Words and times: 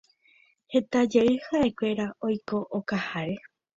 heta 0.75 1.03
jey 1.15 1.29
ha'ekuéra 1.45 2.07
oiko 2.31 2.59
okaháre 2.79 3.37